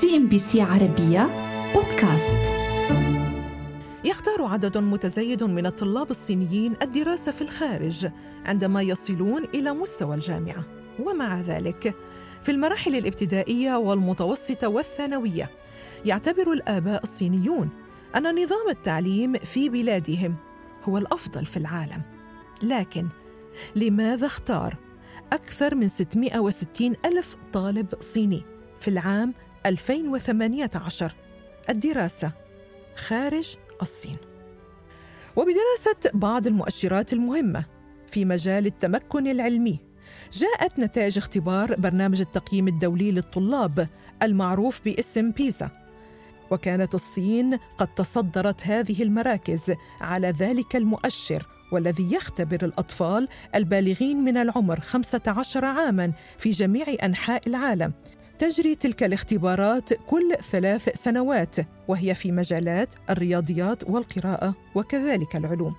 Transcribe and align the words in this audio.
CNBC 0.00 0.62
عربية 0.62 1.28
بودكاست. 1.74 2.52
يختار 4.04 4.42
عدد 4.42 4.78
متزايد 4.78 5.44
من 5.44 5.66
الطلاب 5.66 6.10
الصينيين 6.10 6.76
الدراسة 6.82 7.32
في 7.32 7.42
الخارج 7.42 8.08
عندما 8.44 8.82
يصلون 8.82 9.44
إلى 9.54 9.72
مستوى 9.72 10.14
الجامعة 10.14 10.64
ومع 10.98 11.40
ذلك 11.40 11.94
في 12.42 12.50
المراحل 12.52 12.96
الابتدائية 12.96 13.74
والمتوسطة 13.74 14.68
والثانوية 14.68 15.50
يعتبر 16.04 16.52
الآباء 16.52 17.02
الصينيون 17.02 17.70
أن 18.16 18.42
نظام 18.42 18.68
التعليم 18.68 19.34
في 19.34 19.68
بلادهم 19.68 20.36
هو 20.84 20.98
الأفضل 20.98 21.46
في 21.46 21.56
العالم. 21.56 22.02
لكن 22.62 23.08
لماذا 23.76 24.26
اختار 24.26 24.76
أكثر 25.32 25.74
من 25.74 25.88
660 25.88 26.94
ألف 27.04 27.36
طالب 27.52 27.86
صيني 28.00 28.42
في 28.78 28.88
العام 28.88 29.34
2018 29.66 31.14
الدراسة. 31.70 32.32
خارج 32.96 33.56
الصين. 33.82 34.16
وبدراسة 35.36 36.10
بعض 36.14 36.46
المؤشرات 36.46 37.12
المهمة 37.12 37.64
في 38.10 38.24
مجال 38.24 38.66
التمكن 38.66 39.26
العلمي 39.26 39.78
جاءت 40.32 40.78
نتائج 40.78 41.18
اختبار 41.18 41.74
برنامج 41.74 42.20
التقييم 42.20 42.68
الدولي 42.68 43.12
للطلاب 43.12 43.88
المعروف 44.22 44.80
باسم 44.84 45.30
بيزا 45.30 45.70
وكانت 46.50 46.94
الصين 46.94 47.58
قد 47.78 47.94
تصدرت 47.94 48.66
هذه 48.66 49.02
المراكز 49.02 49.72
على 50.00 50.30
ذلك 50.30 50.76
المؤشر 50.76 51.46
والذي 51.72 52.14
يختبر 52.14 52.58
الأطفال 52.64 53.28
البالغين 53.54 54.16
من 54.16 54.36
العمر 54.36 54.80
15 54.80 55.64
عاماً 55.64 56.12
في 56.38 56.50
جميع 56.50 56.86
أنحاء 57.02 57.48
العالم. 57.48 57.92
تجري 58.42 58.74
تلك 58.74 59.02
الاختبارات 59.02 59.92
كل 59.92 60.36
ثلاث 60.40 60.88
سنوات 61.02 61.56
وهي 61.88 62.14
في 62.14 62.32
مجالات 62.32 62.94
الرياضيات 63.10 63.90
والقراءة 63.90 64.54
وكذلك 64.74 65.36
العلوم. 65.36 65.74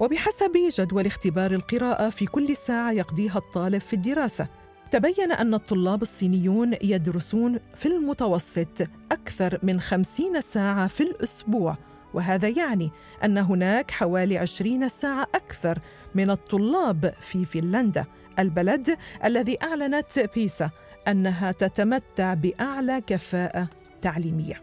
وبحسب 0.00 0.52
جدول 0.70 1.06
اختبار 1.06 1.52
القراءة 1.52 2.08
في 2.08 2.26
كل 2.26 2.56
ساعة 2.56 2.92
يقضيها 2.92 3.38
الطالب 3.38 3.80
في 3.80 3.92
الدراسة 3.92 4.48
تبين 4.90 5.32
أن 5.32 5.54
الطلاب 5.54 6.02
الصينيون 6.02 6.74
يدرسون 6.82 7.58
في 7.74 7.86
المتوسط 7.86 8.82
أكثر 9.12 9.58
من 9.62 9.80
خمسين 9.80 10.40
ساعة 10.40 10.86
في 10.86 11.02
الأسبوع 11.02 11.76
وهذا 12.14 12.48
يعني 12.48 12.90
أن 13.24 13.38
هناك 13.38 13.90
حوالي 13.90 14.38
عشرين 14.38 14.88
ساعة 14.88 15.26
أكثر 15.34 15.78
من 16.14 16.30
الطلاب 16.30 17.14
في 17.20 17.44
فنلندا 17.44 18.04
البلد 18.38 18.98
الذي 19.24 19.58
أعلنت 19.62 20.30
بيسا 20.34 20.70
أنها 21.08 21.52
تتمتع 21.52 22.34
بأعلى 22.34 23.00
كفاءة 23.06 23.68
تعليمية. 24.00 24.62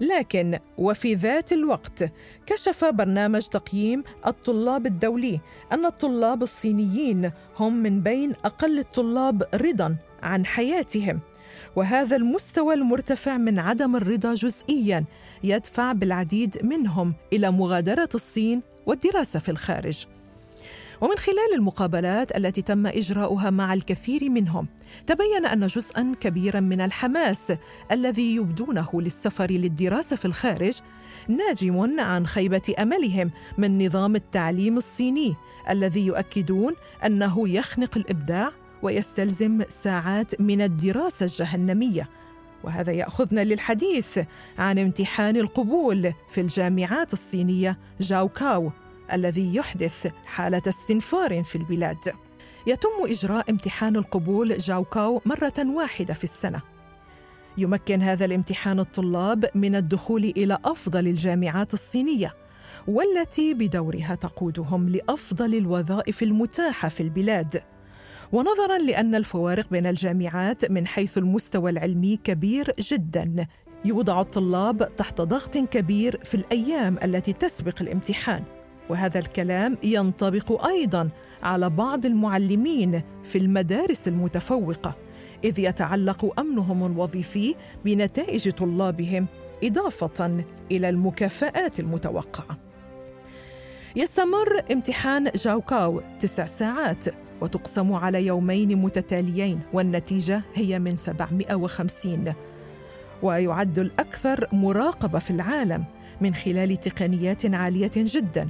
لكن 0.00 0.58
وفي 0.78 1.14
ذات 1.14 1.52
الوقت 1.52 2.12
كشف 2.46 2.84
برنامج 2.84 3.42
تقييم 3.46 4.04
الطلاب 4.26 4.86
الدولي 4.86 5.40
أن 5.72 5.86
الطلاب 5.86 6.42
الصينيين 6.42 7.30
هم 7.56 7.82
من 7.82 8.00
بين 8.00 8.32
أقل 8.44 8.78
الطلاب 8.78 9.42
رضا 9.54 9.96
عن 10.22 10.46
حياتهم. 10.46 11.20
وهذا 11.76 12.16
المستوى 12.16 12.74
المرتفع 12.74 13.36
من 13.36 13.58
عدم 13.58 13.96
الرضا 13.96 14.34
جزئيا 14.34 15.04
يدفع 15.44 15.92
بالعديد 15.92 16.58
منهم 16.64 17.14
إلى 17.32 17.50
مغادرة 17.50 18.08
الصين 18.14 18.62
والدراسة 18.86 19.40
في 19.40 19.48
الخارج. 19.48 20.06
ومن 21.00 21.16
خلال 21.16 21.54
المقابلات 21.54 22.36
التي 22.36 22.62
تم 22.62 22.86
إجراؤها 22.86 23.50
مع 23.50 23.74
الكثير 23.74 24.30
منهم 24.30 24.66
تبين 25.06 25.46
أن 25.46 25.66
جزءا 25.66 26.14
كبيرا 26.20 26.60
من 26.60 26.80
الحماس 26.80 27.52
الذي 27.92 28.34
يبدونه 28.36 28.88
للسفر 28.94 29.50
للدراسة 29.50 30.16
في 30.16 30.24
الخارج 30.24 30.80
ناجم 31.28 32.00
عن 32.00 32.26
خيبة 32.26 32.74
أملهم 32.78 33.30
من 33.58 33.86
نظام 33.86 34.16
التعليم 34.16 34.76
الصيني 34.78 35.36
الذي 35.70 36.06
يؤكدون 36.06 36.72
أنه 37.04 37.48
يخنق 37.48 37.96
الإبداع 37.96 38.52
ويستلزم 38.82 39.62
ساعات 39.68 40.40
من 40.40 40.62
الدراسة 40.62 41.24
الجهنمية. 41.24 42.08
وهذا 42.64 42.92
يأخذنا 42.92 43.44
للحديث 43.44 44.20
عن 44.58 44.78
امتحان 44.78 45.36
القبول 45.36 46.12
في 46.30 46.40
الجامعات 46.40 47.12
الصينية 47.12 47.78
جاو 48.00 48.28
كاو 48.28 48.70
الذي 49.12 49.54
يحدث 49.54 50.06
حالة 50.24 50.62
استنفار 50.68 51.44
في 51.44 51.56
البلاد. 51.56 52.12
يتم 52.66 52.88
إجراء 53.04 53.50
امتحان 53.50 53.96
القبول 53.96 54.58
جاوكاو 54.58 55.22
مرة 55.26 55.52
واحدة 55.58 56.14
في 56.14 56.24
السنة. 56.24 56.62
يمكن 57.58 58.02
هذا 58.02 58.24
الامتحان 58.24 58.80
الطلاب 58.80 59.50
من 59.54 59.76
الدخول 59.76 60.24
إلى 60.24 60.58
أفضل 60.64 61.06
الجامعات 61.06 61.74
الصينية، 61.74 62.34
والتي 62.88 63.54
بدورها 63.54 64.14
تقودهم 64.14 64.88
لأفضل 64.88 65.54
الوظائف 65.54 66.22
المتاحة 66.22 66.88
في 66.88 67.02
البلاد. 67.02 67.62
ونظرا 68.32 68.78
لأن 68.78 69.14
الفوارق 69.14 69.70
بين 69.70 69.86
الجامعات 69.86 70.70
من 70.70 70.86
حيث 70.86 71.18
المستوى 71.18 71.70
العلمي 71.70 72.16
كبير 72.16 72.72
جدا 72.80 73.46
يوضع 73.84 74.20
الطلاب 74.20 74.96
تحت 74.96 75.20
ضغط 75.20 75.58
كبير 75.58 76.20
في 76.24 76.34
الأيام 76.34 76.98
التي 77.04 77.32
تسبق 77.32 77.82
الامتحان 77.82 78.44
وهذا 78.88 79.18
الكلام 79.18 79.78
ينطبق 79.82 80.66
أيضا 80.66 81.08
على 81.42 81.70
بعض 81.70 82.06
المعلمين 82.06 83.02
في 83.24 83.38
المدارس 83.38 84.08
المتفوقة 84.08 84.96
إذ 85.44 85.58
يتعلق 85.58 86.40
أمنهم 86.40 86.86
الوظيفي 86.86 87.54
بنتائج 87.84 88.50
طلابهم 88.50 89.26
إضافة 89.64 90.44
إلى 90.70 90.88
المكافآت 90.88 91.80
المتوقعة. 91.80 92.58
يستمر 93.96 94.62
امتحان 94.72 95.30
جاوكاو 95.34 96.02
تسع 96.20 96.44
ساعات 96.44 97.04
وتقسم 97.40 97.92
على 97.92 98.26
يومين 98.26 98.76
متتاليين 98.78 99.60
والنتيجة 99.72 100.42
هي 100.54 100.78
من 100.78 100.96
750 100.96 102.32
ويعد 103.22 103.78
الأكثر 103.78 104.48
مراقبة 104.52 105.18
في 105.18 105.30
العالم 105.30 105.84
من 106.20 106.34
خلال 106.34 106.76
تقنيات 106.76 107.54
عالية 107.54 107.90
جدا. 107.96 108.48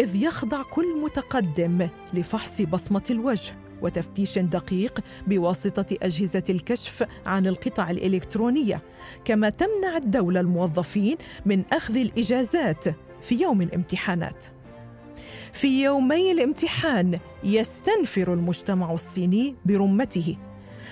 إذ 0.00 0.16
يخضع 0.16 0.62
كل 0.62 1.02
متقدم 1.04 1.88
لفحص 2.14 2.62
بصمة 2.62 3.04
الوجه 3.10 3.64
وتفتيش 3.82 4.38
دقيق 4.38 5.00
بواسطة 5.26 5.96
أجهزة 6.02 6.42
الكشف 6.50 7.06
عن 7.26 7.46
القطع 7.46 7.90
الإلكترونية 7.90 8.82
كما 9.24 9.48
تمنع 9.48 9.96
الدولة 9.96 10.40
الموظفين 10.40 11.16
من 11.46 11.64
أخذ 11.72 11.96
الإجازات 11.96 12.84
في 13.22 13.34
يوم 13.34 13.62
الامتحانات. 13.62 14.44
في 15.52 15.82
يومي 15.82 16.32
الامتحان 16.32 17.18
يستنفر 17.44 18.32
المجتمع 18.32 18.92
الصيني 18.92 19.54
برمته 19.64 20.36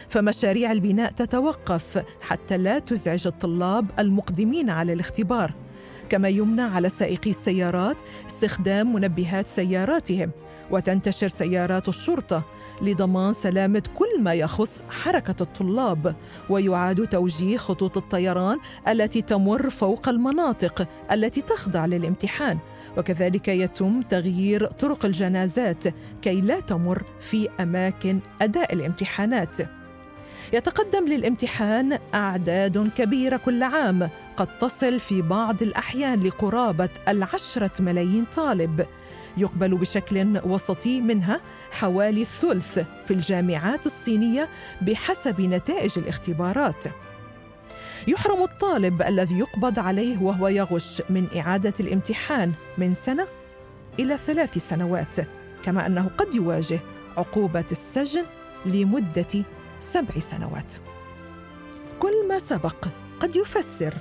فمشاريع 0.09 0.73
البناء 0.73 1.11
تتوقف 1.11 2.05
حتى 2.21 2.57
لا 2.57 2.79
تزعج 2.79 3.27
الطلاب 3.27 3.91
المقدمين 3.99 4.71
على 4.71 4.93
الاختبار. 4.93 5.55
كما 6.13 6.29
يمنع 6.29 6.75
على 6.75 6.89
سائقي 6.89 7.31
السيارات 7.31 7.97
استخدام 8.27 8.93
منبهات 8.93 9.47
سياراتهم 9.47 10.31
وتنتشر 10.71 11.29
سيارات 11.29 11.89
الشرطة 11.89 12.45
لضمان 12.83 13.33
سلامة 13.33 13.83
كل 13.95 14.23
ما 14.23 14.35
يخص 14.35 14.85
حركة 14.91 15.43
الطلاب 15.43 16.17
ويعاد 16.51 17.09
توجيه 17.09 17.57
خطوط 17.57 17.97
الطيران 17.97 18.59
التي 18.89 19.23
تمر 19.23 19.71
فوق 19.71 20.09
المناطق 20.09 20.89
التي 21.13 21.43
تخضع 21.43 21.87
للامتحان. 21.87 22.59
وكذلك 22.99 23.49
يتم 23.49 24.03
تغيير 24.03 24.67
طرق 24.67 25.05
الجنازات 25.05 25.85
كي 26.23 26.41
لا 26.41 26.61
تمر 26.61 27.03
في 27.21 27.49
أماكن 27.61 28.21
أداء 28.43 28.75
الامتحانات. 28.75 29.82
يتقدم 30.53 31.09
للامتحان 31.09 31.99
أعداد 32.15 32.91
كبيرة 32.97 33.37
كل 33.37 33.63
عام 33.63 34.11
قد 34.37 34.59
تصل 34.59 35.01
في 35.01 35.23
بعض 35.23 35.63
الأحيان 35.63 36.21
لقرابة 36.21 36.89
العشرة 37.09 37.83
ملايين 37.83 38.25
طالب. 38.25 38.87
يقبل 39.37 39.77
بشكل 39.77 40.41
وسطي 40.45 41.01
منها 41.01 41.41
حوالي 41.71 42.23
الثلث 42.23 42.79
في 43.05 43.11
الجامعات 43.11 43.87
الصينية 43.87 44.49
بحسب 44.83 45.41
نتائج 45.41 45.99
الاختبارات. 45.99 46.85
يحرم 48.09 48.43
الطالب 48.43 49.03
الذي 49.03 49.39
يقبض 49.39 49.79
عليه 49.79 50.23
وهو 50.23 50.49
يغش 50.49 51.03
من 51.11 51.29
إعادة 51.37 51.75
الامتحان 51.81 52.53
من 52.79 52.95
سنة 52.95 53.27
إلى 53.99 54.17
ثلاث 54.19 54.59
سنوات 54.59 55.17
كما 55.63 55.87
أنه 55.87 56.11
قد 56.19 56.35
يواجه 56.35 56.81
عقوبة 57.17 57.65
السجن 57.73 58.25
لمدة 58.67 59.45
سبع 59.83 60.19
سنوات. 60.19 60.75
كل 62.01 62.29
ما 62.29 62.39
سبق 62.39 62.77
قد 63.21 63.37
يفسر 63.37 63.95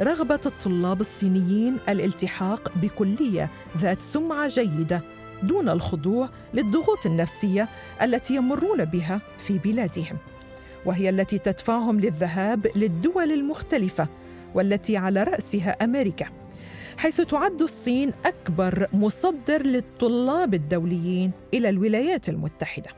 رغبة 0.00 0.40
الطلاب 0.46 1.00
الصينيين 1.00 1.76
الالتحاق 1.88 2.72
بكلية 2.76 3.50
ذات 3.78 4.02
سمعة 4.02 4.48
جيدة 4.48 5.02
دون 5.42 5.68
الخضوع 5.68 6.28
للضغوط 6.54 7.06
النفسية 7.06 7.68
التي 8.02 8.34
يمرون 8.34 8.84
بها 8.84 9.20
في 9.38 9.58
بلادهم 9.58 10.16
وهي 10.86 11.08
التي 11.08 11.38
تدفعهم 11.38 12.00
للذهاب 12.00 12.66
للدول 12.76 13.32
المختلفة 13.32 14.08
والتي 14.54 14.96
على 14.96 15.22
رأسها 15.22 15.70
أمريكا 15.70 16.26
حيث 16.96 17.20
تعد 17.20 17.62
الصين 17.62 18.12
أكبر 18.24 18.88
مصدر 18.92 19.62
للطلاب 19.66 20.54
الدوليين 20.54 21.30
إلى 21.54 21.68
الولايات 21.68 22.28
المتحدة. 22.28 22.90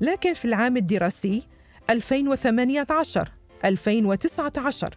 لكن 0.00 0.34
في 0.34 0.44
العام 0.44 0.76
الدراسي 0.76 1.42
2018 1.90 3.28
2019 3.64 4.94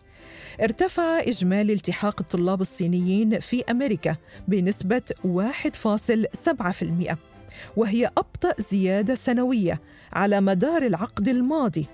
ارتفع 0.62 1.20
إجمالي 1.20 1.74
التحاق 1.74 2.16
الطلاب 2.20 2.62
الصينيين 2.62 3.40
في 3.40 3.64
أمريكا 3.72 4.16
بنسبة 4.48 5.02
1.7% 5.24 7.16
وهي 7.78 8.10
أبطأ 8.18 8.54
زيادة 8.60 9.16
سنوية 9.16 9.82
على 10.14 10.42
مدار 10.42 10.86
العقد 10.86 11.28
الماضي. 11.28 11.88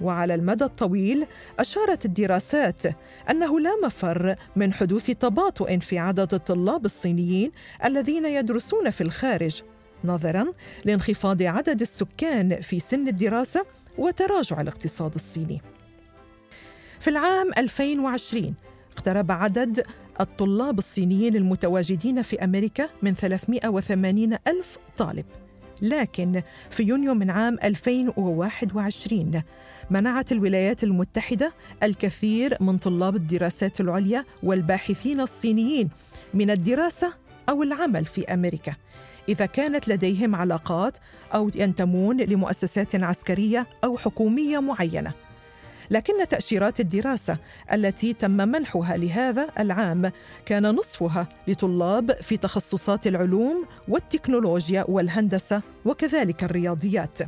وعلى 0.00 0.34
المدى 0.34 0.64
الطويل 0.64 1.26
أشارت 1.58 2.04
الدراسات 2.04 2.82
أنه 3.30 3.60
لا 3.60 3.70
مفر 3.84 4.36
من 4.56 4.72
حدوث 4.72 5.06
تباطؤ 5.06 5.78
في 5.78 5.98
عدد 5.98 6.34
الطلاب 6.34 6.84
الصينيين 6.84 7.52
الذين 7.84 8.26
يدرسون 8.26 8.90
في 8.90 9.00
الخارج. 9.00 9.62
نظرا 10.06 10.46
لانخفاض 10.84 11.42
عدد 11.42 11.80
السكان 11.80 12.60
في 12.60 12.80
سن 12.80 13.08
الدراسة 13.08 13.66
وتراجع 13.98 14.60
الاقتصاد 14.60 15.14
الصيني. 15.14 15.60
في 17.00 17.10
العام 17.10 17.50
2020 17.58 18.54
اقترب 18.92 19.32
عدد 19.32 19.86
الطلاب 20.20 20.78
الصينيين 20.78 21.36
المتواجدين 21.36 22.22
في 22.22 22.44
أمريكا 22.44 22.88
من 23.02 23.14
380 23.14 24.32
ألف 24.32 24.78
طالب. 24.96 25.24
لكن 25.82 26.42
في 26.70 26.82
يونيو 26.82 27.14
من 27.14 27.30
عام 27.30 27.58
2021 27.64 29.42
منعت 29.90 30.32
الولايات 30.32 30.84
المتحدة 30.84 31.52
الكثير 31.82 32.56
من 32.60 32.76
طلاب 32.78 33.16
الدراسات 33.16 33.80
العليا 33.80 34.24
والباحثين 34.42 35.20
الصينيين 35.20 35.88
من 36.34 36.50
الدراسة 36.50 37.12
أو 37.48 37.62
العمل 37.62 38.04
في 38.04 38.24
أمريكا. 38.34 38.74
إذا 39.28 39.46
كانت 39.46 39.88
لديهم 39.88 40.34
علاقات 40.34 40.98
أو 41.34 41.50
ينتمون 41.54 42.20
لمؤسسات 42.20 42.94
عسكرية 42.94 43.66
أو 43.84 43.96
حكومية 43.96 44.58
معينة 44.58 45.12
لكن 45.90 46.28
تأشيرات 46.28 46.80
الدراسة 46.80 47.38
التي 47.72 48.12
تم 48.12 48.30
منحها 48.30 48.96
لهذا 48.96 49.48
العام 49.60 50.12
كان 50.46 50.66
نصفها 50.70 51.28
لطلاب 51.48 52.12
في 52.12 52.36
تخصصات 52.36 53.06
العلوم 53.06 53.64
والتكنولوجيا 53.88 54.84
والهندسة 54.88 55.62
وكذلك 55.84 56.44
الرياضيات. 56.44 57.18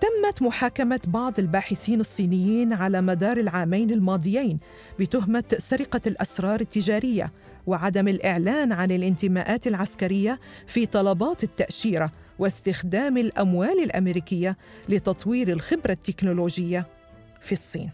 تمت 0.00 0.42
محاكمة 0.42 1.00
بعض 1.06 1.38
الباحثين 1.38 2.00
الصينيين 2.00 2.72
على 2.72 3.00
مدار 3.00 3.36
العامين 3.36 3.90
الماضيين 3.90 4.58
بتهمة 5.00 5.44
سرقة 5.58 6.00
الأسرار 6.06 6.60
التجارية 6.60 7.32
وعدم 7.68 8.08
الإعلان 8.08 8.72
عن 8.72 8.90
الانتماءات 8.90 9.66
العسكرية 9.66 10.38
في 10.66 10.86
طلبات 10.86 11.44
التأشيرة 11.44 12.12
واستخدام 12.38 13.16
الأموال 13.16 13.82
الأمريكية 13.84 14.56
لتطوير 14.88 15.48
الخبرة 15.48 15.92
التكنولوجية 15.92 16.86
في 17.40 17.52
الصين. 17.52 17.90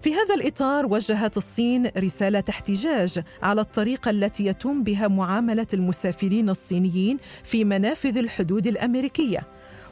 في 0.00 0.14
هذا 0.14 0.34
الإطار 0.34 0.86
وجهت 0.86 1.36
الصين 1.36 1.90
رسالة 1.98 2.44
احتجاج 2.48 3.22
على 3.42 3.60
الطريقة 3.60 4.10
التي 4.10 4.46
يتم 4.46 4.82
بها 4.82 5.08
معاملة 5.08 5.66
المسافرين 5.74 6.50
الصينيين 6.50 7.18
في 7.44 7.64
منافذ 7.64 8.18
الحدود 8.18 8.66
الأمريكية 8.66 9.42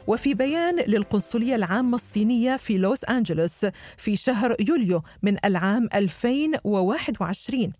وفي 0.07 0.33
بيان 0.33 0.79
للقنصلية 0.87 1.55
العامة 1.55 1.95
الصينية 1.95 2.55
في 2.55 2.77
لوس 2.77 3.05
أنجلوس 3.05 3.65
في 3.97 4.15
شهر 4.15 4.55
يوليو 4.59 5.01
من 5.23 5.37
العام 5.45 5.87
2021 5.93 7.73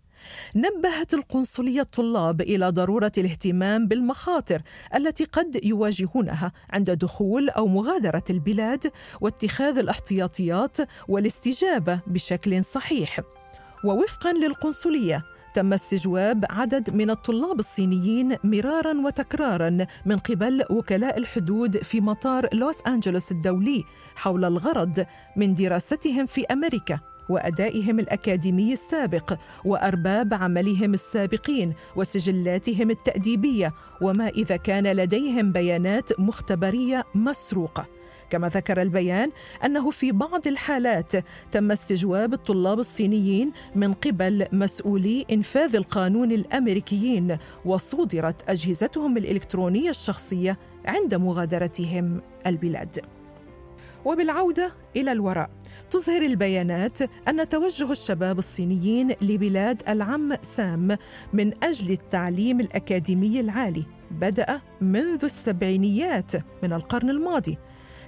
نبهت 0.56 1.14
القنصلية 1.14 1.80
الطلاب 1.80 2.40
إلى 2.40 2.68
ضرورة 2.68 3.12
الاهتمام 3.18 3.88
بالمخاطر 3.88 4.62
التي 4.94 5.24
قد 5.24 5.64
يواجهونها 5.64 6.52
عند 6.70 6.90
دخول 6.90 7.48
أو 7.48 7.66
مغادرة 7.66 8.24
البلاد 8.30 8.92
واتخاذ 9.20 9.78
الاحتياطيات 9.78 10.76
والاستجابة 11.08 12.00
بشكل 12.06 12.64
صحيح. 12.64 13.20
ووفقا 13.84 14.32
للقنصلية 14.32 15.24
تم 15.54 15.72
استجواب 15.72 16.44
عدد 16.50 16.90
من 16.90 17.10
الطلاب 17.10 17.58
الصينيين 17.58 18.36
مرارا 18.44 18.94
وتكرارا 19.06 19.86
من 20.06 20.18
قبل 20.18 20.64
وكلاء 20.70 21.18
الحدود 21.18 21.76
في 21.76 22.00
مطار 22.00 22.48
لوس 22.54 22.82
أنجلوس 22.86 23.32
الدولي 23.32 23.84
حول 24.16 24.44
الغرض 24.44 25.06
من 25.36 25.54
دراستهم 25.54 26.26
في 26.26 26.44
أمريكا 26.44 27.00
وأدائهم 27.28 28.00
الأكاديمي 28.00 28.72
السابق 28.72 29.34
وأرباب 29.64 30.34
عملهم 30.34 30.94
السابقين 30.94 31.74
وسجلاتهم 31.96 32.90
التأديبية 32.90 33.72
وما 34.00 34.28
إذا 34.28 34.56
كان 34.56 34.86
لديهم 34.86 35.52
بيانات 35.52 36.20
مختبرية 36.20 37.04
مسروقة. 37.14 37.86
كما 38.30 38.48
ذكر 38.48 38.82
البيان 38.82 39.30
أنه 39.64 39.90
في 39.90 40.12
بعض 40.12 40.46
الحالات 40.46 41.12
تم 41.52 41.72
استجواب 41.72 42.32
الطلاب 42.34 42.78
الصينيين 42.78 43.52
من 43.76 43.94
قبل 43.94 44.46
مسؤولي 44.52 45.26
إنفاذ 45.32 45.76
القانون 45.76 46.32
الأمريكيين 46.32 47.38
وصودرت 47.64 48.50
أجهزتهم 48.50 49.16
الإلكترونية 49.16 49.90
الشخصية 49.90 50.58
عند 50.84 51.14
مغادرتهم 51.14 52.20
البلاد. 52.46 52.98
وبالعودة 54.04 54.70
إلى 54.96 55.12
الوراء 55.12 55.50
تظهر 55.90 56.22
البيانات 56.22 56.98
أن 57.28 57.48
توجه 57.48 57.92
الشباب 57.92 58.38
الصينيين 58.38 59.14
لبلاد 59.22 59.82
العم 59.88 60.36
سام 60.42 60.98
من 61.32 61.64
أجل 61.64 61.92
التعليم 61.92 62.60
الأكاديمي 62.60 63.40
العالي 63.40 63.84
بدأ 64.10 64.60
منذ 64.80 65.24
السبعينيات 65.24 66.32
من 66.62 66.72
القرن 66.72 67.10
الماضي. 67.10 67.58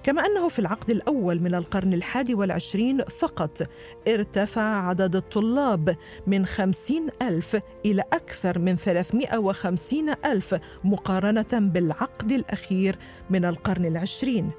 كما 0.02 0.26
أنه 0.26 0.49
في 0.49 0.58
العقد 0.58 0.90
الأول 0.90 1.43
من 1.43 1.55
القرن 1.55 1.93
الحادي 1.93 2.34
والعشرين 2.34 3.05
فقط 3.05 3.62
ارتفع 4.08 4.62
عدد 4.62 5.17
الطلاب 5.17 5.96
من 6.26 6.46
خمسين 6.46 7.08
ألف 7.22 7.61
إلى 7.87 8.05
أكثر 8.12 8.58
من 8.58 8.76
ثلاثمائة 8.76 9.38
وخمسين 9.38 10.14
ألف 10.25 10.55
مقارنة 10.84 11.46
بالعقد 11.52 12.32
الأخير 12.32 12.96
من 13.31 13.44
القرن 13.44 13.84
العشرين. 13.84 14.50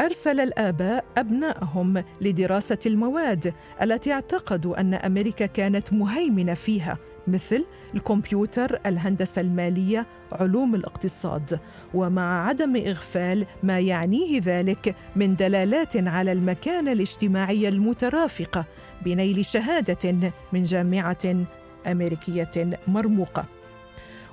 أرسل 0.00 0.40
الآباء 0.40 1.04
أبنائهم 1.18 2.04
لدراسة 2.20 2.78
المواد 2.86 3.54
التي 3.82 4.12
اعتقدوا 4.12 4.80
أن 4.80 4.94
أمريكا 4.94 5.46
كانت 5.46 5.92
مهيمنة 5.92 6.54
فيها 6.54 6.98
مثل 7.26 7.64
الكمبيوتر 7.94 8.78
الهندسة 8.86 9.40
المالية 9.40 10.06
علوم 10.32 10.74
الاقتصاد. 10.74 11.60
ومع 11.94 12.48
عدم 12.48 12.76
إغفال 12.76 13.46
ما 13.62 13.78
يعنيه 13.78 14.40
ذلك 14.44 14.94
من 15.16 15.36
دلالات 15.36 15.96
على 15.96 16.32
المكانة 16.32 16.92
الاجتماعية 16.92 17.68
المترافقة 17.68 18.64
بنيل 19.04 19.44
شهادة 19.44 20.32
من 20.52 20.64
جامعة 20.64 21.46
أمريكية 21.86 22.80
مرموقة. 22.88 23.57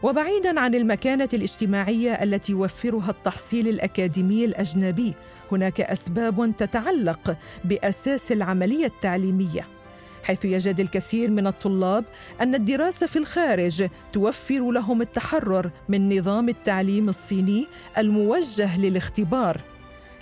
وبعيدا 0.03 0.59
عن 0.59 0.75
المكانة 0.75 1.29
الاجتماعية 1.33 2.11
التي 2.13 2.51
يوفرها 2.51 3.09
التحصيل 3.09 3.67
الأكاديمي 3.67 4.45
الأجنبي. 4.45 5.13
هناك 5.51 5.81
أسباب 5.81 6.55
تتعلق 6.57 7.37
بأساس 7.63 8.31
العملية 8.31 8.85
التعليمية 8.85 9.67
حيث 10.23 10.45
يجد 10.45 10.79
الكثير 10.79 11.31
من 11.31 11.47
الطلاب 11.47 12.05
أن 12.41 12.55
الدراسة 12.55 13.07
في 13.07 13.19
الخارج 13.19 13.87
توفر 14.13 14.71
لهم 14.71 15.01
التحرر 15.01 15.71
من 15.89 16.17
نظام 16.17 16.49
التعليم 16.49 17.09
الصيني 17.09 17.67
الموجه 17.97 18.79
للاختبار. 18.79 19.61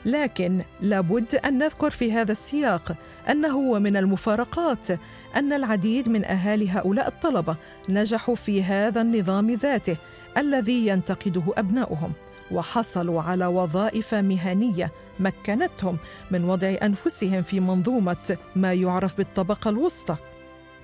لكن 0.05 0.62
لابد 0.81 1.36
أن 1.36 1.57
نذكر 1.57 1.89
في 1.89 2.12
هذا 2.12 2.31
السياق 2.31 2.95
أنه 3.29 3.57
ومن 3.57 3.98
المفارقات 3.98 4.88
أن 5.36 5.53
العديد 5.53 6.10
من 6.10 6.25
أهالي 6.25 6.69
هؤلاء 6.69 7.07
الطلبة 7.07 7.55
نجحوا 7.89 8.36
في 8.36 8.63
هذا 8.63 9.01
النظام 9.01 9.51
ذاته 9.51 9.98
الذي 10.38 10.88
ينتقده 10.88 11.43
أبناؤهم 11.57 12.12
وحصلوا 12.51 13.22
على 13.22 13.45
وظائف 13.45 14.13
مهنية 14.13 14.91
مكنتهم 15.19 15.98
من 16.31 16.43
وضع 16.43 16.75
أنفسهم 16.83 17.43
في 17.43 17.60
منظومة 17.60 18.38
ما 18.55 18.74
يعرف 18.74 19.17
بالطبقة 19.17 19.69
الوسطى. 19.69 20.15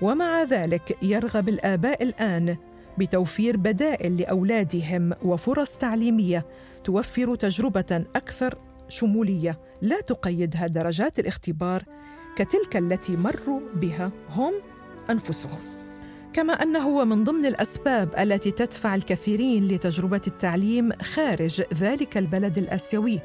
ومع 0.02 0.42
ذلك 0.42 0.98
يرغب 1.02 1.48
الآباء 1.48 2.02
الآن 2.02 2.56
بتوفير 2.98 3.56
بدائل 3.56 4.16
لأولادهم 4.16 5.12
وفرص 5.22 5.78
تعليمية 5.78 6.46
توفر 6.84 7.34
تجربة 7.34 8.04
أكثر 8.16 8.58
شمولية 8.90 9.58
لا 9.82 10.00
تقيدها 10.00 10.66
درجات 10.66 11.18
الاختبار 11.18 11.84
كتلك 12.36 12.76
التي 12.76 13.16
مروا 13.16 13.60
بها 13.74 14.12
هم 14.30 14.52
أنفسهم. 15.10 15.58
كما 16.32 16.52
أنه 16.52 17.04
من 17.04 17.24
ضمن 17.24 17.46
الأسباب 17.46 18.14
التي 18.18 18.50
تدفع 18.50 18.94
الكثيرين 18.94 19.68
لتجربة 19.68 20.20
التعليم 20.26 20.92
خارج 21.02 21.62
ذلك 21.74 22.18
البلد 22.18 22.58
الآسيوي 22.58 23.20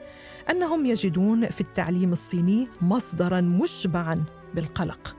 أنهم 0.49 0.85
يجدون 0.85 1.47
في 1.47 1.61
التعليم 1.61 2.11
الصيني 2.11 2.67
مصدرا 2.81 3.41
مشبعا 3.41 4.23
بالقلق. 4.55 5.15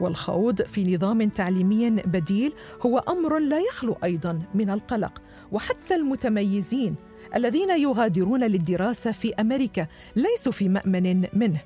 والخوض 0.00 0.62
في 0.62 0.94
نظام 0.94 1.28
تعليمي 1.28 1.90
بديل 1.90 2.52
هو 2.86 2.98
أمر 2.98 3.38
لا 3.38 3.60
يخلو 3.60 3.96
أيضا 4.04 4.42
من 4.54 4.70
القلق 4.70 5.22
وحتى 5.52 5.94
المتميزين 5.94 6.96
الذين 7.36 7.70
يغادرون 7.70 8.44
للدراسة 8.44 9.12
في 9.12 9.34
أمريكا 9.34 9.86
ليسوا 10.16 10.52
في 10.52 10.68
مأمن 10.68 11.26
منه. 11.32 11.60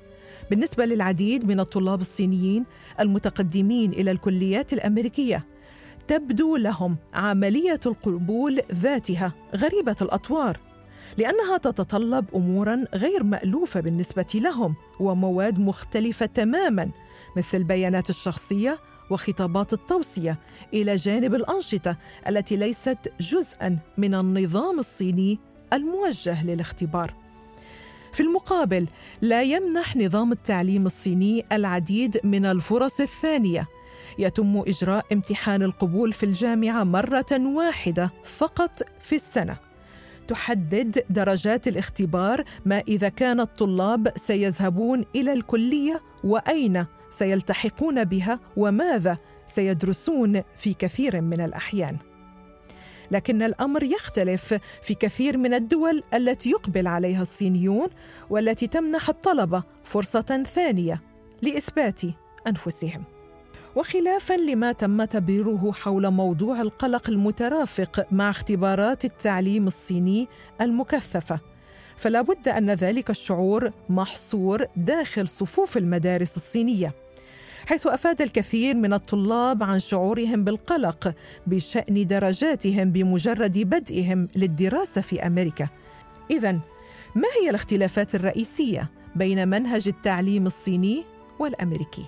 بالنسبة 0.49 0.85
للعديد 0.85 1.47
من 1.47 1.59
الطلاب 1.59 2.01
الصينيين 2.01 2.65
المتقدمين 2.99 3.91
إلى 3.91 4.11
الكليات 4.11 4.73
الأمريكية 4.73 5.45
تبدو 6.07 6.55
لهم 6.55 6.97
عملية 7.13 7.79
القبول 7.85 8.61
ذاتها 8.73 9.33
غريبة 9.55 9.95
الأطوار 10.01 10.57
لأنها 11.17 11.57
تتطلب 11.57 12.25
امورا 12.35 12.85
غير 12.93 13.23
مألوفة 13.23 13.79
بالنسبة 13.79 14.25
لهم 14.35 14.75
ومواد 14.99 15.59
مختلفة 15.59 16.25
تماما 16.25 16.91
مثل 17.37 17.57
البيانات 17.57 18.09
الشخصية 18.09 18.79
وخطابات 19.09 19.73
التوصية 19.73 20.39
إلى 20.73 20.95
جانب 20.95 21.35
الأنشطة 21.35 21.97
التي 22.27 22.55
ليست 22.55 23.13
جزءا 23.19 23.79
من 23.97 24.13
النظام 24.15 24.79
الصيني 24.79 25.39
الموجه 25.73 26.45
للاختبار. 26.45 27.13
في 28.13 28.19
المقابل 28.19 28.87
لا 29.21 29.43
يمنح 29.43 29.95
نظام 29.95 30.31
التعليم 30.31 30.85
الصيني 30.85 31.45
العديد 31.51 32.19
من 32.23 32.45
الفرص 32.45 32.99
الثانية. 32.99 33.67
يتم 34.19 34.63
إجراء 34.67 35.05
امتحان 35.13 35.63
القبول 35.63 36.13
في 36.13 36.25
الجامعة 36.25 36.83
مرة 36.83 37.25
واحدة 37.31 38.11
فقط 38.23 38.83
في 39.01 39.15
السنة. 39.15 39.57
تحدد 40.27 41.05
درجات 41.09 41.67
الاختبار 41.67 42.43
ما 42.65 42.79
إذا 42.87 43.09
كان 43.09 43.39
الطلاب 43.39 44.13
سيذهبون 44.15 45.05
إلى 45.15 45.33
الكلية 45.33 46.01
وأين 46.23 46.85
سيلتحقون 47.09 48.03
بها 48.03 48.39
وماذا 48.57 49.17
سيدرسون 49.45 50.43
في 50.57 50.73
كثير 50.73 51.21
من 51.21 51.41
الأحيان. 51.41 51.97
لكن 53.11 53.41
الأمر 53.41 53.83
يختلف 53.83 54.53
في 54.81 54.93
كثير 54.93 55.37
من 55.37 55.53
الدول 55.53 56.03
التي 56.13 56.49
يقبل 56.49 56.87
عليها 56.87 57.21
الصينيون 57.21 57.87
والتي 58.29 58.67
تمنح 58.67 59.09
الطلبة 59.09 59.63
فرصة 59.83 60.43
ثانية 60.43 61.01
لإثبات 61.41 62.01
أنفسهم. 62.47 63.03
وخلافا 63.75 64.33
لما 64.33 64.71
تم 64.71 65.03
تبريره 65.03 65.71
حول 65.71 66.09
موضوع 66.11 66.61
القلق 66.61 67.09
المترافق 67.09 68.07
مع 68.11 68.29
اختبارات 68.29 69.05
التعليم 69.05 69.67
الصيني 69.67 70.27
المكثفة 70.61 71.39
فلا 71.97 72.21
بد 72.21 72.47
أن 72.47 72.71
ذلك 72.71 73.09
الشعور 73.09 73.71
محصور 73.89 74.65
داخل 74.75 75.27
صفوف 75.27 75.77
المدارس 75.77 76.37
الصينية. 76.37 76.93
حيث 77.65 77.87
أفاد 77.87 78.21
الكثير 78.21 78.75
من 78.75 78.93
الطلاب 78.93 79.63
عن 79.63 79.79
شعورهم 79.79 80.43
بالقلق 80.43 81.13
بشأن 81.47 82.07
درجاتهم 82.07 82.91
بمجرد 82.91 83.57
بدئهم 83.57 84.27
للدراسة 84.35 85.01
في 85.01 85.27
أمريكا. 85.27 85.67
اذا 86.31 86.51
ما 87.15 87.27
هي 87.41 87.49
الاختلافات 87.49 88.15
الرئيسية 88.15 88.89
بين 89.15 89.47
منهج 89.47 89.87
التعليم 89.87 90.45
الصيني 90.45 91.03
والأمريكي؟ 91.39 92.05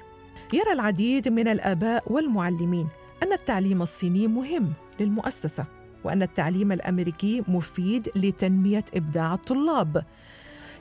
يرى 0.53 0.71
العديد 0.71 1.27
من 1.27 1.47
الآباء 1.47 2.03
والمعلمين 2.13 2.87
أن 3.23 3.33
التعليم 3.33 3.81
الصيني 3.81 4.27
مهم 4.27 4.73
للمؤسسة 4.99 5.65
وأن 6.03 6.21
التعليم 6.21 6.71
الأمريكي 6.71 7.43
مفيد 7.47 8.09
لتنمية 8.15 8.85
إبداع 8.95 9.33
الطلاب. 9.33 10.05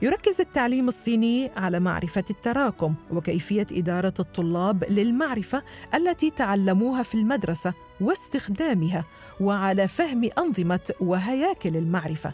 يركز 0.02 0.40
التعليم 0.40 0.88
الصيني 0.88 1.50
على 1.56 1.80
معرفة 1.80 2.24
التراكم 2.30 2.94
وكيفية 3.10 3.66
إدارة 3.72 4.14
الطلاب 4.20 4.84
للمعرفة 4.84 5.62
التي 5.94 6.30
تعلموها 6.30 7.02
في 7.02 7.14
المدرسة 7.14 7.74
واستخدامها 8.00 9.04
وعلى 9.40 9.88
فهم 9.88 10.30
أنظمة 10.38 10.92
وهياكل 11.00 11.76
المعرفة. 11.76 12.32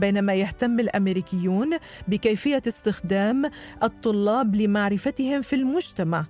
بينما 0.00 0.34
يهتم 0.34 0.80
الأمريكيون 0.80 1.78
بكيفية 2.08 2.62
استخدام 2.68 3.50
الطلاب 3.82 4.56
لمعرفتهم 4.56 5.42
في 5.42 5.56
المجتمع. 5.56 6.26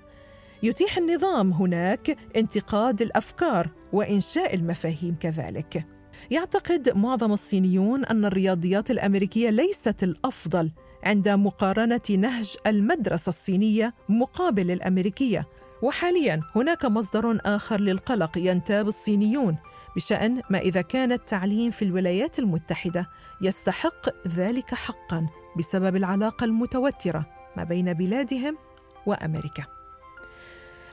يتيح 0.63 0.99
النظام 0.99 1.53
هناك 1.53 2.17
انتقاد 2.37 3.03
الأفكار 3.03 3.71
وإنشاء 3.93 4.55
المفاهيم 4.55 5.17
كذلك. 5.21 5.96
يعتقد 6.31 6.97
معظم 6.97 7.33
الصينيون 7.33 8.05
أن 8.05 8.25
الرياضيات 8.25 8.91
الأمريكية 8.91 9.51
ليست 9.51 10.03
الأفضل 10.03 10.71
عند 11.05 11.29
مقارنة 11.29 12.01
نهج 12.11 12.57
المدرسة 12.67 13.29
الصينية 13.29 13.95
مقابل 14.09 14.71
الأمريكية. 14.71 15.49
وحاليا 15.83 16.41
هناك 16.57 16.85
مصدر 16.85 17.39
آخر 17.45 17.81
للقلق 17.81 18.39
ينتاب 18.39 18.89
الصينيون 18.89 19.57
بشأن 19.97 20.43
ما 20.51 20.59
إذا 20.59 20.81
كان 20.81 21.13
التعليم 21.13 21.71
في 21.71 21.85
الولايات 21.85 22.39
المتحدة 22.39 23.09
يستحق 23.41 24.29
ذلك 24.29 24.75
حقا 24.75 25.27
بسبب 25.59 25.97
العلاقة 25.97 26.45
المتوترة 26.45 27.27
ما 27.57 27.65
بين 27.65 27.93
بلادهم 27.93 28.59
وأمريكا. 29.07 29.76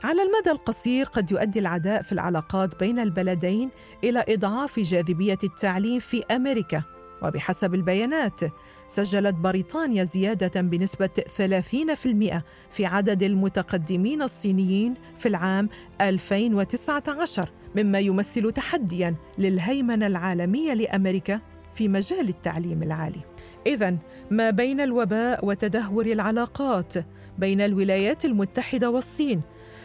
على 0.04 0.22
المدى 0.22 0.50
القصير 0.50 1.06
قد 1.06 1.32
يؤدي 1.32 1.58
العداء 1.58 2.02
في 2.02 2.12
العلاقات 2.12 2.80
بين 2.80 2.98
البلدين 2.98 3.70
إلى 4.04 4.24
إضعاف 4.28 4.80
جاذبية 4.80 5.38
التعليم 5.44 5.98
في 5.98 6.22
أمريكا. 6.30 6.82
وبحسب 7.22 7.74
البيانات 7.74 8.40
سجلت 8.88 9.34
بريطانيا 9.34 10.04
زيادة 10.04 10.60
بنسبة 10.60 11.10
30% 11.36 12.42
في 12.70 12.86
عدد 12.86 13.22
المتقدمين 13.22 14.22
الصينيين 14.22 14.94
في 15.18 15.28
العام 15.28 15.68
2019 16.00 17.50
مما 17.76 17.98
يمثل 17.98 18.52
تحديا 18.52 19.14
للهيمنة 19.38 20.06
العالمية 20.06 20.74
لأمريكا 20.74 21.40
في 21.74 21.88
مجال 21.88 22.28
التعليم 22.28 22.82
العالي. 22.82 23.20
اذا 23.66 23.96
ما 24.30 24.50
بين 24.50 24.80
الوباء 24.80 25.46
وتدهور 25.46 26.06
العلاقات 26.06 26.94
بين 27.38 27.60
الولايات 27.60 28.24
المتحدة 28.24 28.90
والصين 28.90 29.40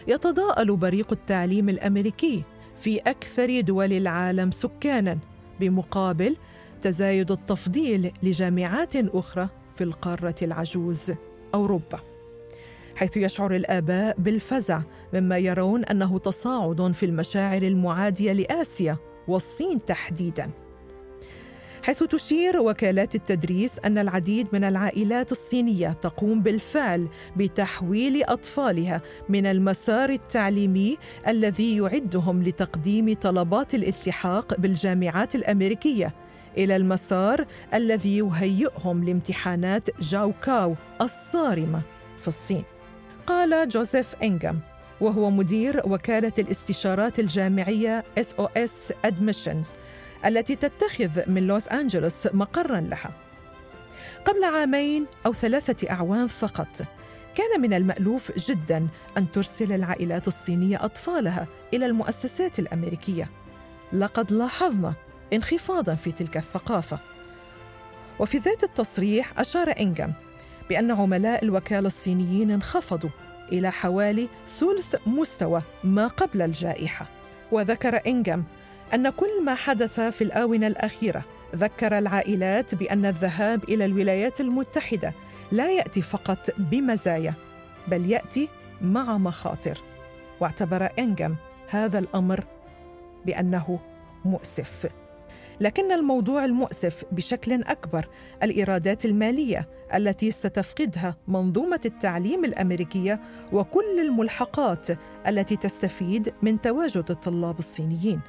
يتضاءل 0.10 0.76
بريق 0.76 1.12
التعليم 1.12 1.70
الأمريكي 1.70 2.44
في 2.76 2.98
أكثر 2.98 3.62
دول 3.62 3.94
العالم 3.94 4.52
سكانا 4.52 5.18
بمقابل 5.60 6.36
تزايد 6.82 7.32
التفضيل 7.32 8.12
لجامعات 8.24 8.96
أخرى 8.96 9.50
في 9.76 9.84
القارة 9.84 10.36
العجوز 10.42 11.14
أوروبا. 11.54 12.00
حيث 12.96 13.18
يشعر 13.18 13.56
الآباء 13.56 14.16
بالفزع 14.20 14.82
مما 15.14 15.38
يرون 15.38 15.86
أنه 15.86 16.20
تصاعد 16.20 16.92
في 16.92 17.06
المشاعر 17.06 17.62
المعادية 17.62 18.34
لآسيا 18.34 18.98
والصين 19.28 19.86
تحديدا. 19.86 20.50
حيث 21.90 22.04
تشير 22.04 22.62
وكالات 22.62 23.16
التدريس 23.16 23.80
أن 23.80 23.98
العديد 23.98 24.48
من 24.54 24.64
العائلات 24.64 25.32
الصينية 25.32 25.90
تقوم 25.90 26.42
بالفعل 26.42 27.08
بتحويل 27.36 28.24
أطفالها 28.24 29.02
من 29.30 29.46
المسار 29.46 30.10
التعليمي 30.10 30.98
الذي 31.28 31.78
يعدهم 31.78 32.44
لتقديم 32.44 33.14
طلبات 33.14 33.76
الالتحاق 33.76 34.60
بالجامعات 34.60 35.36
الأمريكية 35.36 36.14
إلى 36.58 36.76
المسار 36.76 37.46
الذي 37.74 38.18
يهيئهم 38.18 39.04
لامتحانات 39.04 40.02
جاو 40.02 40.34
كاو 40.44 40.76
الصارمة 41.02 41.82
في 42.20 42.28
الصين. 42.28 42.64
قال 43.28 43.70
جوزيف 43.70 44.16
إنغام 44.24 44.60
وهو 45.02 45.30
مدير 45.30 45.82
وكالة 45.86 46.34
الاستشارات 46.40 47.20
الجامعية 47.20 48.04
SOS 48.20 48.94
Admissions 49.08 49.68
التي 50.26 50.56
تتخذ 50.56 51.30
من 51.30 51.48
لوس 51.48 51.68
أنجلوس 51.68 52.28
مقرا 52.34 52.80
لها. 52.80 53.12
قبل 54.26 54.44
عامين 54.44 55.06
أو 55.26 55.34
ثلاثة 55.34 55.92
أعوام 55.92 56.28
فقط 56.28 56.82
كان 57.36 57.62
من 57.62 57.74
المألوف 57.74 58.32
جدا 58.50 58.88
أن 59.18 59.32
ترسل 59.32 59.74
العائلات 59.74 60.28
الصينية 60.28 60.86
أطفالها 60.86 61.48
إلى 61.74 61.86
المؤسسات 61.86 62.60
الأمريكية. 62.60 63.30
لقد 63.94 64.32
لاحظنا 64.32 64.94
انخفاضا 65.34 65.96
في 65.96 66.12
تلك 66.12 66.38
الثقافة. 66.38 67.00
وفي 68.20 68.38
ذات 68.38 68.64
التصريح 68.64 69.40
أشار 69.40 69.74
إنغام 69.80 70.14
بأن 70.70 70.92
عملاء 70.92 71.44
الوكالة 71.44 71.88
الصينيين 71.88 72.52
انخفضوا 72.52 73.10
إلى 73.52 73.72
حوالي 73.72 74.30
ثلث 74.60 74.96
مستوى 75.08 75.62
ما 75.84 76.08
قبل 76.08 76.42
الجائحة. 76.42 77.10
وذكر 77.52 78.02
إنغام 78.08 78.44
أن 78.94 79.10
كل 79.10 79.44
ما 79.44 79.56
حدث 79.56 80.00
في 80.00 80.24
الآونة 80.24 80.68
الأخيرة 80.68 81.24
ذكر 81.56 81.98
العائلات 81.98 82.76
بأن 82.76 83.06
الذهاب 83.06 83.64
إلى 83.64 83.86
الولايات 83.86 84.42
المتحدة 84.42 85.14
لا 85.52 85.72
يأتي 85.72 86.02
فقط 86.02 86.50
بمزايا 86.58 87.34
بل 87.88 88.12
يأتي 88.12 88.50
مع 88.82 89.18
مخاطر. 89.18 89.78
واعتبر 90.40 90.90
إنغام 91.00 91.36
هذا 91.70 92.00
الأمر 92.00 92.44
بأنه 93.26 93.80
مؤسف. 94.26 94.90
لكن 95.60 95.92
الموضوع 95.92 96.46
المؤسف 96.46 97.04
بشكل 97.12 97.54
أكبر 97.64 98.08
الإيرادات 98.44 99.06
المالية 99.06 99.70
التي 99.96 100.32
ستفقدها 100.32 101.16
منظومة 101.28 101.82
التعليم 101.86 102.46
الأمريكية 102.46 103.20
وكل 103.54 104.00
الملحقات 104.00 104.88
التي 105.28 105.56
تستفيد 105.56 106.34
من 106.42 106.62
تواجد 106.62 107.06
الطلاب 107.12 107.60
الصينيين. 107.60 108.22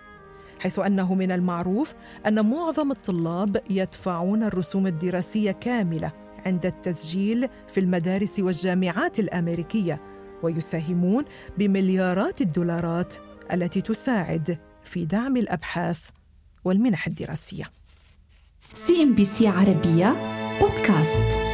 حيث 0.60 0.78
أنه 0.78 1.14
من 1.14 1.32
المعروف 1.32 1.94
أن 2.26 2.50
معظم 2.50 2.90
الطلاب 2.90 3.62
يدفعون 3.70 4.42
الرسوم 4.42 4.86
الدراسية 4.86 5.50
كاملة 5.50 6.12
عند 6.46 6.66
التسجيل 6.66 7.48
في 7.68 7.80
المدارس 7.80 8.40
والجامعات 8.40 9.18
الأمريكية 9.18 10.00
ويساهمون 10.42 11.24
بمليارات 11.58 12.40
الدولارات 12.40 13.14
التي 13.52 13.80
تساعد 13.80 14.58
في 14.84 15.04
دعم 15.04 15.36
الأبحاث 15.36 16.08
والمنح 16.64 17.06
الدراسية. 17.06 17.64
CNBC 18.74 19.48
عربية 19.48 20.16
بودكاست. 20.60 21.49